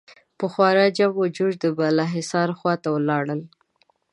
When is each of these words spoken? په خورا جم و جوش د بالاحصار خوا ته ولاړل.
په 0.37 0.45
خورا 0.53 0.85
جم 0.97 1.11
و 1.19 1.23
جوش 1.35 1.53
د 1.63 1.65
بالاحصار 1.77 2.49
خوا 2.59 2.73
ته 2.83 2.87
ولاړل. 2.95 3.41